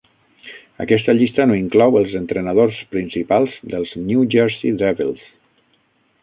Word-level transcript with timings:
Aquesta 0.85 1.13
llista 1.17 1.45
no 1.51 1.57
inclou 1.59 1.99
els 2.01 2.15
entrenadors 2.21 2.79
principals 2.95 3.59
dels 3.75 3.93
New 4.09 4.25
Jersey 4.37 4.75
Devils. 4.83 5.29